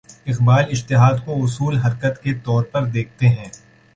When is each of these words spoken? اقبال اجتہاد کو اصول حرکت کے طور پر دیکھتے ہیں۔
اقبال 0.25 0.63
اجتہاد 0.69 1.17
کو 1.25 1.43
اصول 1.43 1.77
حرکت 1.77 2.21
کے 2.23 2.33
طور 2.33 2.63
پر 2.63 2.85
دیکھتے 2.85 3.29
ہیں۔ 3.29 3.49